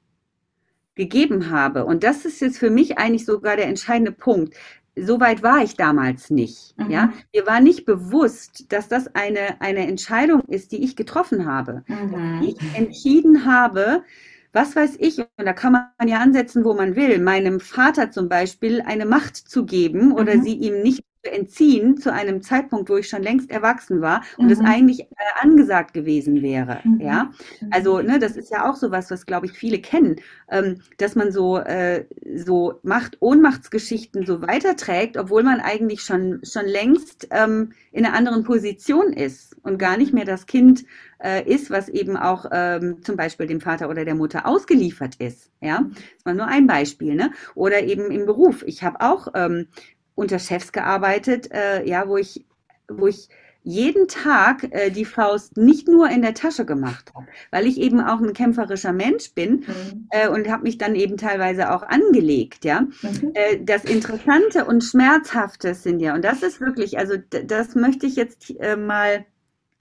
[0.96, 1.86] gegeben habe.
[1.86, 4.56] Und das ist jetzt für mich eigentlich sogar der entscheidende Punkt.
[4.96, 6.76] So weit war ich damals nicht.
[6.78, 6.92] Mhm.
[6.92, 11.84] Ja, mir war nicht bewusst, dass das eine, eine Entscheidung ist, die ich getroffen habe.
[11.88, 12.42] Mhm.
[12.44, 14.04] Ich entschieden habe,
[14.52, 18.30] was weiß ich, und da kann man ja ansetzen, wo man will, meinem Vater zum
[18.30, 20.42] Beispiel eine Macht zu geben oder Mhm.
[20.44, 24.60] sie ihm nicht entziehen zu einem Zeitpunkt, wo ich schon längst erwachsen war und es
[24.60, 24.66] Mhm.
[24.66, 25.06] eigentlich äh,
[25.42, 26.84] angesagt gewesen wäre.
[26.84, 27.00] Mhm.
[27.00, 27.32] Ja,
[27.70, 30.18] also ne, das ist ja auch sowas, was glaube ich viele kennen,
[30.50, 32.06] ähm, dass man so äh,
[32.36, 38.44] so Macht Ohnmachtsgeschichten so weiterträgt, obwohl man eigentlich schon schon längst ähm, in einer anderen
[38.44, 40.86] Position ist und gar nicht mehr das Kind
[41.24, 45.50] äh, ist, was eben auch ähm, zum Beispiel dem Vater oder der Mutter ausgeliefert ist.
[45.62, 47.32] Ja, das war nur ein Beispiel, ne?
[47.56, 48.64] Oder eben im Beruf.
[48.68, 49.68] Ich habe auch ähm,
[50.16, 52.46] unter Chefs gearbeitet, äh, ja, wo ich,
[52.90, 53.30] wo ich
[53.66, 58.02] jeden Tag äh, die Faust nicht nur in der Tasche gemacht habe, weil ich eben
[58.02, 60.08] auch ein kämpferischer Mensch bin Mhm.
[60.10, 62.82] äh, und habe mich dann eben teilweise auch angelegt, ja.
[62.82, 63.32] Mhm.
[63.34, 68.18] Äh, das Interessante und Schmerzhafte sind ja, und das ist wirklich, also das möchte ich
[68.18, 69.26] jetzt äh, mal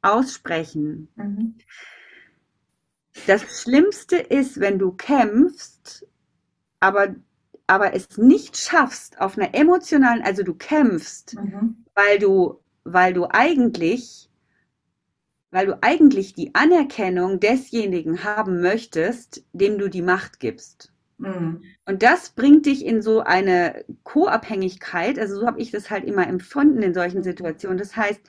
[0.02, 1.08] aussprechen.
[1.16, 1.54] Mhm.
[3.26, 6.06] Das Schlimmste ist, wenn du kämpfst,
[6.80, 7.14] aber,
[7.66, 11.84] aber es nicht schaffst auf einer emotionalen, also du kämpfst, Mhm.
[11.94, 14.28] weil du, weil du eigentlich,
[15.50, 20.92] weil du eigentlich die Anerkennung desjenigen haben möchtest, dem du die Macht gibst.
[21.18, 21.62] Mhm.
[21.84, 26.26] Und das bringt dich in so eine Co-Abhängigkeit, also so habe ich das halt immer
[26.26, 27.78] empfunden in solchen Situationen.
[27.78, 28.20] Das heißt,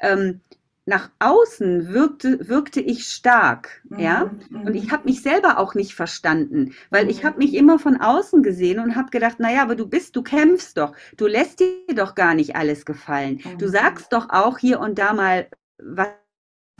[0.00, 0.40] ähm,
[0.86, 4.24] nach außen wirkte, wirkte ich stark, ja.
[4.50, 4.66] Mhm.
[4.66, 7.26] Und ich habe mich selber auch nicht verstanden, weil ich Mhm.
[7.26, 10.76] habe mich immer von außen gesehen und habe gedacht, naja, aber du bist, du kämpfst
[10.78, 13.40] doch, du lässt dir doch gar nicht alles gefallen.
[13.58, 13.70] Du Mhm.
[13.70, 16.08] sagst doch auch hier und da mal, was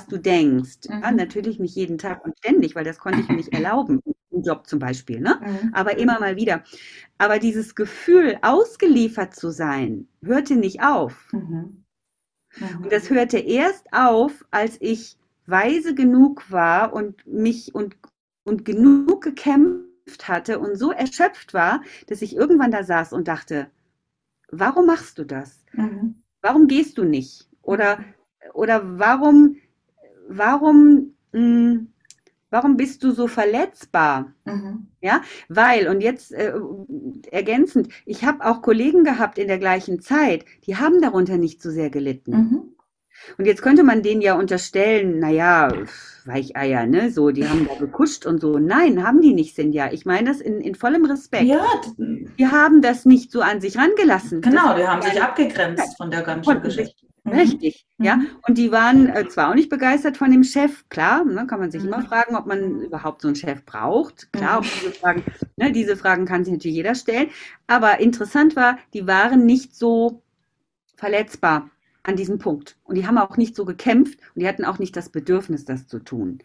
[0.08, 0.78] du denkst.
[1.02, 1.16] Ja, Mhm.
[1.16, 4.66] natürlich nicht jeden Tag und ständig, weil das konnte ich mir nicht erlauben, im Job
[4.66, 5.40] zum Beispiel, ne?
[5.40, 5.70] Mhm.
[5.74, 6.64] Aber immer mal wieder.
[7.18, 11.36] Aber dieses Gefühl, ausgeliefert zu sein, hörte nicht auf.
[12.58, 12.66] Mhm.
[12.78, 12.82] Mhm.
[12.84, 17.96] Und das hörte erst auf, als ich weise genug war und mich und,
[18.44, 23.70] und genug gekämpft hatte und so erschöpft war, dass ich irgendwann da saß und dachte,
[24.50, 25.64] warum machst du das?
[25.72, 26.22] Mhm.
[26.42, 27.48] Warum gehst du nicht?
[27.62, 28.04] Oder,
[28.54, 29.56] oder warum,
[30.28, 31.80] warum, mh,
[32.50, 34.32] warum bist du so verletzbar?
[34.44, 34.88] Mhm.
[35.48, 36.52] Weil, und jetzt äh,
[37.30, 41.70] ergänzend, ich habe auch Kollegen gehabt in der gleichen Zeit, die haben darunter nicht so
[41.70, 42.32] sehr gelitten.
[42.32, 42.62] Mhm.
[43.36, 45.70] Und jetzt könnte man denen ja unterstellen, naja,
[46.24, 48.58] Weicheier, ne, so, die haben da gekuscht und so.
[48.58, 49.92] Nein, haben die nicht, Sinja.
[49.92, 51.44] Ich meine das in, in vollem Respekt.
[51.44, 51.64] Ja,
[51.98, 54.40] Die haben das nicht so an sich rangelassen.
[54.40, 57.32] genau, die haben sich ja- abgegrenzt von der ganzen konnten sich Mhm.
[57.32, 58.16] Richtig, ja.
[58.16, 58.26] Mhm.
[58.48, 61.70] Und die waren äh, zwar auch nicht begeistert von dem Chef, klar, ne, kann man
[61.70, 61.88] sich Mhm.
[61.88, 64.32] immer fragen, ob man überhaupt so einen Chef braucht.
[64.32, 64.66] Klar, Mhm.
[64.80, 65.24] diese Fragen,
[65.56, 67.28] ne, diese Fragen kann sich natürlich jeder stellen.
[67.66, 70.22] Aber interessant war, die waren nicht so
[70.96, 71.70] verletzbar
[72.04, 72.78] an diesem Punkt.
[72.84, 75.86] Und die haben auch nicht so gekämpft und die hatten auch nicht das Bedürfnis, das
[75.88, 76.40] zu tun.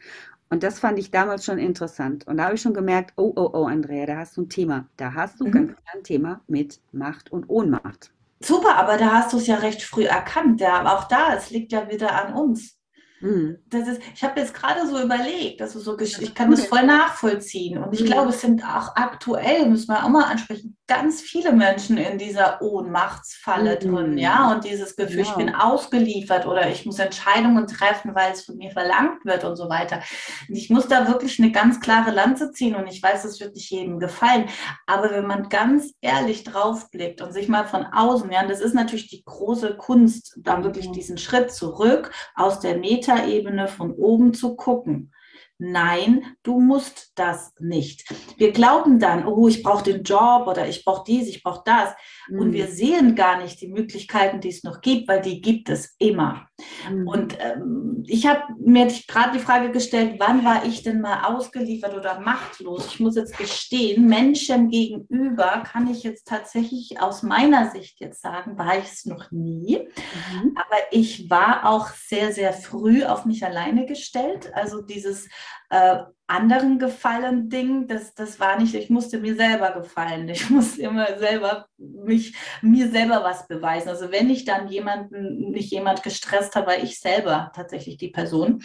[0.50, 2.28] Und das fand ich damals schon interessant.
[2.28, 4.88] Und da habe ich schon gemerkt, oh, oh, oh, Andrea, da hast du ein Thema.
[4.98, 5.52] Da hast du Mhm.
[5.52, 8.12] ganz klar ein Thema mit Macht und Ohnmacht.
[8.46, 10.62] Super, aber da hast du es ja recht früh erkannt.
[10.62, 12.78] Ja, aber auch da, es liegt ja wieder an uns.
[13.22, 13.58] Mhm.
[13.68, 16.84] Das ist, ich habe jetzt gerade so überlegt, dass du so, ich kann das voll
[16.84, 17.78] nachvollziehen.
[17.82, 18.06] Und ich Mhm.
[18.06, 22.62] glaube, es sind auch aktuell, müssen wir auch mal ansprechen, ganz viele Menschen in dieser
[22.62, 23.96] Ohnmachtsfalle Mhm.
[23.96, 24.52] drin, ja.
[24.52, 25.38] Und dieses Gefühl, ich Genau.
[25.38, 29.68] bin ausgeliefert oder ich muss Entscheidungen treffen, weil es von mir verlangt wird und so
[29.70, 30.02] weiter.
[30.48, 33.70] Ich muss da wirklich eine ganz klare Lanze ziehen und ich weiß, das wird nicht
[33.72, 34.48] jedem gefallen.
[34.86, 38.74] Aber wenn man ganz ehrlich draufblickt und sich mal von außen, ja, und das ist
[38.76, 40.94] natürlich die große Kunst, da wirklich Mhm.
[40.94, 45.12] diesen Schritt zurück aus der Metaebene von oben zu gucken.
[45.58, 48.04] Nein, du musst das nicht.
[48.38, 51.94] Wir glauben dann, oh, ich brauche den Job oder ich brauche dies, ich brauche das.
[52.30, 52.54] Und Mhm.
[52.54, 56.48] wir sehen gar nicht die Möglichkeiten, die es noch gibt, weil die gibt es immer.
[56.90, 57.08] Mhm.
[57.08, 61.96] Und ähm, ich habe mir gerade die Frage gestellt, wann war ich denn mal ausgeliefert
[61.96, 62.88] oder machtlos?
[62.88, 68.58] Ich muss jetzt gestehen, Menschen gegenüber kann ich jetzt tatsächlich aus meiner Sicht jetzt sagen,
[68.58, 69.80] war ich es noch nie.
[69.80, 70.56] Mhm.
[70.56, 74.54] Aber ich war auch sehr, sehr früh auf mich alleine gestellt.
[74.54, 75.28] Also dieses
[75.70, 75.98] äh,
[76.28, 80.28] anderen gefallen Ding, das, das war nicht, ich musste mir selber gefallen.
[80.30, 83.90] Ich musste immer selber mich, mir selber was beweisen.
[83.90, 88.64] Also wenn ich dann jemanden, nicht jemand gestresst habe, war ich selber tatsächlich die Person.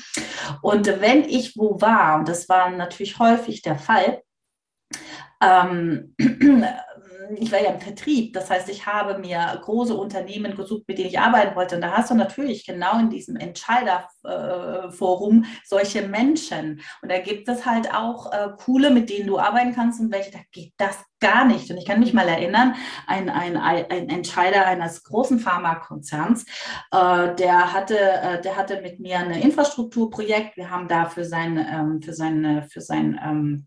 [0.62, 4.22] Und wenn ich wo war, und das war natürlich häufig der Fall,
[5.42, 6.14] ähm,
[7.36, 11.08] ich war ja im Vertrieb, das heißt, ich habe mir große Unternehmen gesucht, mit denen
[11.08, 11.76] ich arbeiten wollte.
[11.76, 16.80] Und da hast du natürlich genau in diesem Entscheiderforum solche Menschen.
[17.02, 20.30] Und da gibt es halt auch äh, coole, mit denen du arbeiten kannst und welche,
[20.30, 21.70] da geht das gar nicht.
[21.70, 22.74] Und ich kann mich mal erinnern,
[23.06, 26.44] ein, ein, ein Entscheider eines großen Pharmakonzerns,
[26.92, 30.56] äh, der, hatte, äh, der hatte mit mir ein Infrastrukturprojekt.
[30.56, 33.66] Wir haben da für sein, ähm, für sein, für sein ähm,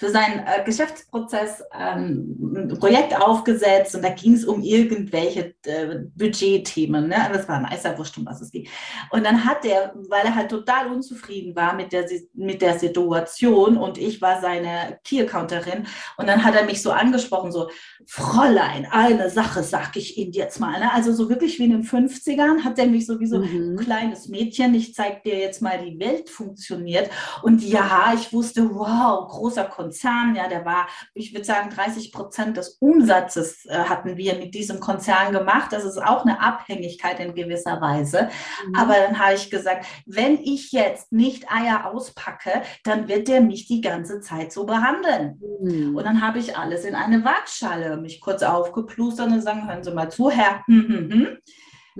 [0.00, 5.96] für seinen äh, Geschäftsprozess ähm, ein Projekt aufgesetzt und da ging es um irgendwelche äh,
[6.16, 7.06] Budgetthemen.
[7.06, 7.16] Ne?
[7.30, 8.66] Das war ein Eiserwurst, um was es ging.
[9.10, 13.76] Und dann hat er, weil er halt total unzufrieden war mit der, mit der Situation
[13.76, 15.86] und ich war seine Key-Accounterin
[16.16, 17.68] und dann hat er mich so angesprochen, so,
[18.06, 20.80] Fräulein, eine Sache sag ich Ihnen jetzt mal.
[20.80, 20.90] Ne?
[20.94, 23.74] Also so wirklich wie in den 50ern hat er mich so wie so mhm.
[23.74, 27.10] ein kleines Mädchen, ich zeig dir jetzt mal, die Welt funktioniert.
[27.42, 32.56] Und ja, ich wusste, wow, großer Konzern, ja, der war, ich würde sagen, 30 Prozent
[32.56, 35.72] des Umsatzes äh, hatten wir mit diesem Konzern gemacht.
[35.72, 38.30] Das ist auch eine Abhängigkeit in gewisser Weise.
[38.68, 38.74] Mhm.
[38.76, 43.66] Aber dann habe ich gesagt, wenn ich jetzt nicht Eier auspacke, dann wird der mich
[43.66, 45.40] die ganze Zeit so behandeln.
[45.60, 45.96] Mhm.
[45.96, 49.90] Und dann habe ich alles in eine Waagschale mich kurz aufgeplustert und sagen, hören Sie
[49.90, 50.62] mal zu, Herr.
[50.66, 51.38] Hm, hm, hm.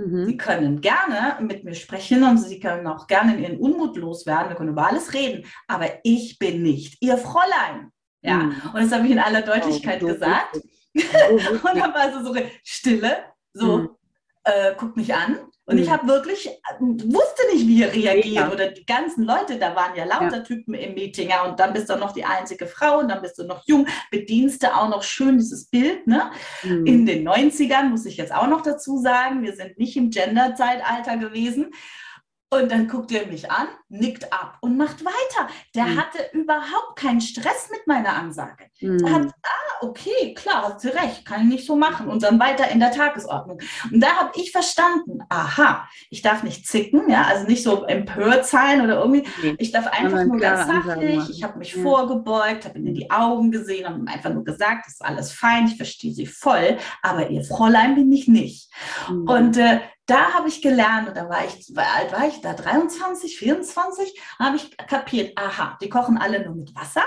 [0.00, 0.26] Mhm.
[0.26, 4.50] Sie können gerne mit mir sprechen und Sie können auch gerne in Ihren Unmut loswerden.
[4.50, 5.44] Wir können über alles reden.
[5.66, 7.92] Aber ich bin nicht Ihr Fräulein.
[8.22, 8.54] Ja, mhm.
[8.74, 10.56] und das habe ich in aller Deutlichkeit oh, gesagt.
[10.94, 13.90] und dann war so, so Stille, so, mhm.
[14.44, 15.38] äh, guck mich an.
[15.70, 15.92] Und ich hm.
[15.92, 18.34] habe wirklich, äh, wusste nicht, wie er reagiert.
[18.34, 18.50] Ja.
[18.50, 20.42] Oder die ganzen Leute, da waren ja lauter ja.
[20.42, 21.30] Typen im Meeting.
[21.30, 23.86] Ja, und dann bist du noch die einzige Frau und dann bist du noch jung,
[24.10, 26.08] bedienst du auch noch schön dieses Bild.
[26.08, 26.30] Ne?
[26.64, 26.86] Mhm.
[26.86, 31.16] In den 90ern, muss ich jetzt auch noch dazu sagen, wir sind nicht im Gender-Zeitalter
[31.18, 31.70] gewesen.
[32.52, 35.48] Und dann guckt er mich an, nickt ab und macht weiter.
[35.76, 36.00] Der mhm.
[36.00, 38.64] hatte überhaupt keinen Stress mit meiner Ansage.
[38.80, 39.04] Mhm.
[39.04, 42.08] Er hat, ah, okay, klar, hast du recht, kann ich nicht so machen.
[42.08, 43.60] Und dann weiter in der Tagesordnung.
[43.92, 48.44] Und da habe ich verstanden, aha, ich darf nicht zicken, ja, also nicht so empört
[48.46, 49.28] sein oder irgendwie.
[49.42, 49.54] Mhm.
[49.58, 51.82] Ich darf einfach nur ganz sachlich, ich habe mich ja.
[51.82, 55.68] vorgebeugt, habe ihn in die Augen gesehen und einfach nur gesagt, das ist alles fein,
[55.68, 58.72] ich verstehe sie voll, aber ihr Fräulein bin ich nicht.
[59.08, 59.28] Mhm.
[59.28, 59.78] Und äh,
[60.10, 62.52] da habe ich gelernt, und da war ich, wie alt war ich da?
[62.52, 67.04] 23, 24, habe ich kapiert, aha, die kochen alle nur mit Wasser.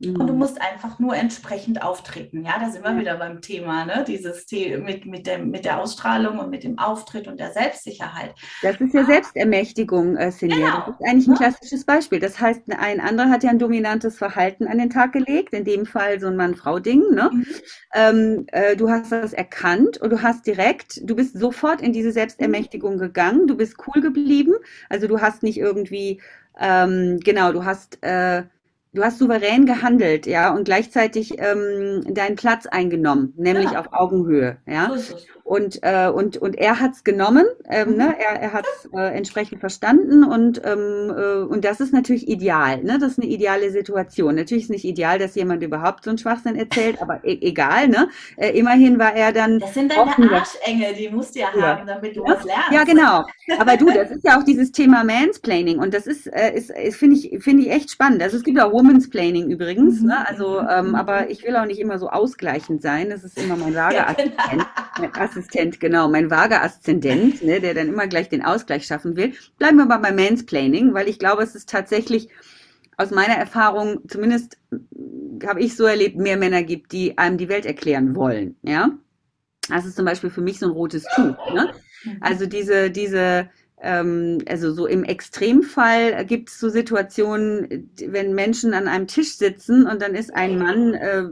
[0.00, 0.16] Mhm.
[0.16, 0.38] Und du mhm.
[0.38, 2.42] musst einfach nur entsprechend auftreten.
[2.44, 2.98] Ja, da sind wir ja.
[2.98, 4.04] wieder beim Thema, ne?
[4.06, 8.34] Dieses The mit, mit, dem, mit der Ausstrahlung und mit dem Auftritt und der Selbstsicherheit.
[8.62, 9.04] Das ist ja ah.
[9.04, 10.56] Selbstermächtigung, äh, Celia.
[10.56, 10.76] Genau.
[10.86, 12.18] Das ist eigentlich ein klassisches Beispiel.
[12.18, 15.84] Das heißt, ein anderer hat ja ein dominantes Verhalten an den Tag gelegt, in dem
[15.84, 17.10] Fall so ein Mann-Frau-Ding.
[17.12, 17.30] Ne?
[17.32, 17.46] Mhm.
[17.94, 22.12] Ähm, äh, du hast das erkannt und du hast direkt, du bist sofort in diese
[22.12, 24.54] Selbstermächtigung gegangen, du bist cool geblieben.
[24.88, 26.22] Also du hast nicht irgendwie,
[26.58, 28.44] ähm, genau, du hast äh,
[28.92, 33.80] du hast souverän gehandelt, ja, und gleichzeitig ähm, deinen Platz eingenommen, nämlich ja.
[33.80, 34.90] auf Augenhöhe, ja.
[34.96, 35.16] So
[35.50, 38.04] und, äh, und, und er hat es genommen, ähm, ne?
[38.04, 38.14] Mhm.
[38.20, 42.84] er, er hat es äh, entsprechend verstanden und, ähm, äh, und das ist natürlich ideal.
[42.84, 42.98] Ne?
[43.00, 44.36] Das ist eine ideale Situation.
[44.36, 47.88] Natürlich ist nicht ideal, dass jemand überhaupt so einen Schwachsinn erzählt, aber e egal.
[47.88, 48.08] Ne?
[48.36, 49.58] Äh, immerhin war er dann.
[49.58, 51.78] Das sind deine Arschengel, die musst du ja, ja.
[51.78, 52.30] haben, damit du ja.
[52.32, 52.70] was lernst.
[52.70, 53.24] Ja, genau.
[53.58, 56.96] Aber du, das ist ja auch dieses Thema Mansplaining und das ist, äh, ist, ist
[56.96, 58.22] finde ich, finde ich echt spannend.
[58.22, 60.06] Also es gibt auch Womansplaining übrigens, mhm.
[60.10, 60.28] ne?
[60.28, 63.10] also, ähm, aber ich will auch nicht immer so ausgleichend sein.
[63.10, 64.20] Das ist immer mein Lagerarzt.
[65.00, 65.39] Ja, genau.
[65.40, 69.32] Assistent, genau, mein vager Aszendent, ne, der dann immer gleich den Ausgleich schaffen will.
[69.58, 72.28] Bleiben wir mal bei Mansplaining, weil ich glaube, es ist tatsächlich
[72.96, 74.58] aus meiner Erfahrung, zumindest
[75.46, 78.56] habe ich so erlebt, mehr Männer gibt, die einem die Welt erklären wollen.
[78.62, 78.90] Ja,
[79.68, 81.54] das ist zum Beispiel für mich so ein rotes Tuch.
[81.54, 81.72] Ne?
[82.20, 83.48] Also diese, diese,
[83.80, 89.86] ähm, also so im Extremfall gibt es so Situationen, wenn Menschen an einem Tisch sitzen
[89.86, 91.24] und dann ist ein Mann äh,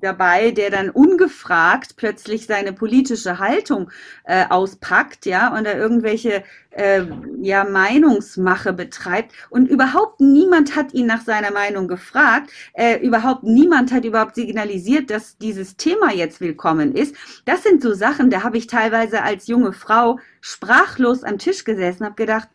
[0.00, 3.90] dabei, der dann ungefragt plötzlich seine politische Haltung
[4.24, 7.04] äh, auspackt, ja, und da irgendwelche äh,
[7.40, 9.32] ja, Meinungsmache betreibt.
[9.50, 12.50] Und überhaupt niemand hat ihn nach seiner Meinung gefragt.
[12.74, 17.14] Äh, überhaupt niemand hat überhaupt signalisiert, dass dieses Thema jetzt willkommen ist.
[17.44, 22.04] Das sind so Sachen, da habe ich teilweise als junge Frau sprachlos am Tisch gesessen,
[22.04, 22.48] habe gedacht,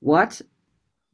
[0.00, 0.44] what?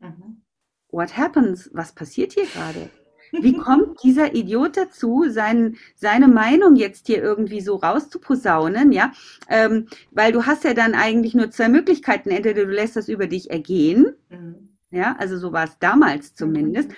[0.00, 0.42] Mhm.
[0.90, 1.70] What happens?
[1.74, 2.90] Was passiert hier gerade?
[3.32, 9.12] Wie kommt dieser Idiot dazu, sein, seine Meinung jetzt hier irgendwie so rauszuposaunen, ja?
[9.48, 12.30] Ähm, weil du hast ja dann eigentlich nur zwei Möglichkeiten.
[12.30, 14.68] Entweder du lässt das über dich ergehen, mhm.
[14.90, 16.90] ja, also so war es damals zumindest,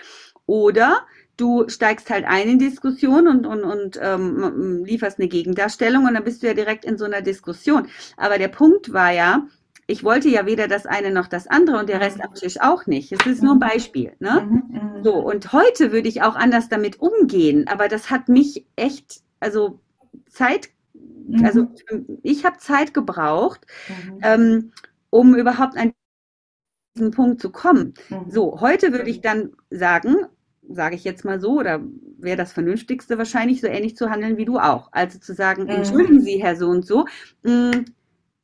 [0.46, 6.14] oder du steigst halt ein in Diskussion und, und, und ähm, lieferst eine Gegendarstellung und
[6.14, 7.88] dann bist du ja direkt in so einer Diskussion.
[8.16, 9.46] Aber der Punkt war ja,
[9.90, 12.86] ich wollte ja weder das eine noch das andere und der Rest am Tisch auch
[12.86, 13.10] nicht.
[13.10, 13.60] Es ist nur ein mhm.
[13.60, 14.12] Beispiel.
[14.20, 14.46] Ne?
[14.48, 15.04] Mhm, mhm.
[15.04, 19.80] So, und heute würde ich auch anders damit umgehen, aber das hat mich echt, also
[20.28, 20.70] Zeit,
[21.42, 21.66] also
[22.22, 23.66] ich habe Zeit gebraucht,
[24.22, 24.72] ähm,
[25.10, 25.92] um überhaupt an
[26.96, 27.94] diesen Punkt zu kommen.
[28.28, 30.16] So, heute würde ich dann sagen,
[30.68, 31.80] sage ich jetzt mal so, oder
[32.18, 34.88] wäre das Vernünftigste wahrscheinlich, so ähnlich zu handeln wie du auch.
[34.92, 37.06] Also zu sagen, entschuldigen Sie, Herr so und so,
[37.42, 37.84] mh,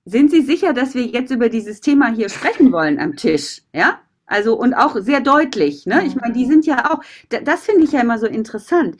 [0.06, 3.62] sind Sie sicher, dass wir jetzt über dieses Thema hier sprechen wollen am Tisch?
[3.74, 3.98] Ja?
[4.24, 6.04] Also, und auch sehr deutlich, ne?
[6.06, 8.96] Ich meine, die sind ja auch, das finde ich ja immer so interessant.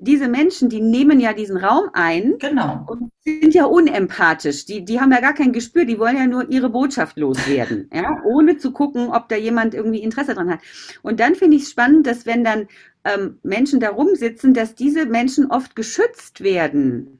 [0.00, 2.86] Diese Menschen, die nehmen ja diesen Raum ein genau.
[2.86, 4.64] und sind ja unempathisch.
[4.64, 8.22] Die, die haben ja gar kein Gespür, die wollen ja nur ihre Botschaft loswerden, ja?
[8.24, 10.60] ohne zu gucken, ob da jemand irgendwie Interesse dran hat.
[11.02, 12.68] Und dann finde ich es spannend, dass wenn dann
[13.02, 17.18] ähm, Menschen da rumsitzen, dass diese Menschen oft geschützt werden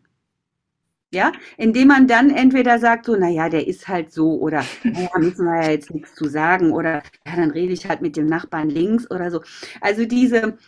[1.10, 5.46] ja, indem man dann entweder sagt so, naja, der ist halt so oder naja, müssen
[5.46, 8.68] wir ja jetzt nichts zu sagen oder ja, dann rede ich halt mit dem Nachbarn
[8.68, 9.42] links oder so.
[9.80, 10.58] Also diese,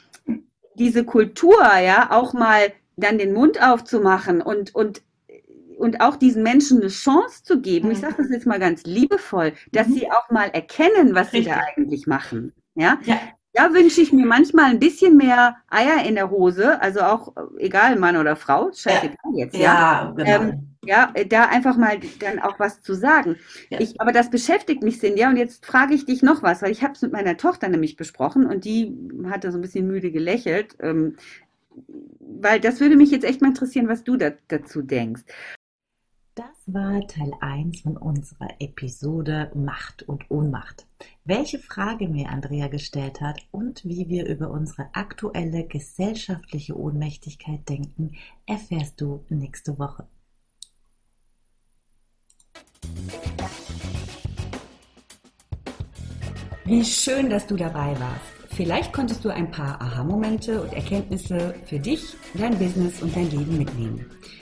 [0.77, 5.03] diese Kultur, ja, auch mal dann den Mund aufzumachen und, und,
[5.79, 9.53] und auch diesen Menschen eine Chance zu geben, ich sage das jetzt mal ganz liebevoll,
[9.73, 9.93] dass mhm.
[9.95, 11.45] sie auch mal erkennen, was Richtig.
[11.45, 12.53] sie da eigentlich machen.
[12.75, 12.99] Ja?
[13.05, 13.19] ja,
[13.53, 17.97] da wünsche ich mir manchmal ein bisschen mehr Eier in der Hose, also auch egal
[17.97, 19.63] Mann oder Frau, scheißegal jetzt, ja.
[19.63, 20.31] Ja, genau.
[20.31, 23.37] Ähm, ja, da einfach mal dann auch was zu sagen.
[23.69, 23.81] Ja.
[23.81, 26.83] Ich, aber das beschäftigt mich, Cindy, und jetzt frage ich dich noch was, weil ich
[26.83, 28.97] habe es mit meiner Tochter nämlich besprochen und die
[29.29, 31.17] hatte so ein bisschen müde gelächelt, ähm,
[32.21, 35.23] weil das würde mich jetzt echt mal interessieren, was du da, dazu denkst.
[36.37, 40.87] Das war Teil 1 von unserer Episode Macht und Ohnmacht.
[41.25, 48.13] Welche Frage mir Andrea gestellt hat und wie wir über unsere aktuelle gesellschaftliche Ohnmächtigkeit denken,
[48.47, 50.07] erfährst du nächste Woche.
[56.65, 58.41] Wie schön, dass du dabei warst.
[58.51, 63.59] Vielleicht konntest du ein paar Aha-Momente und Erkenntnisse für dich, dein Business und dein Leben
[63.59, 64.07] mitnehmen.